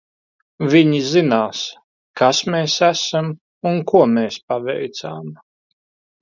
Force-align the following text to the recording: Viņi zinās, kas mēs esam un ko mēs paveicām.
Viņi 0.69 1.01
zinās, 1.09 1.61
kas 2.21 2.39
mēs 2.55 2.79
esam 2.87 3.29
un 3.73 3.79
ko 3.93 4.03
mēs 4.15 4.41
paveicām. 4.55 5.31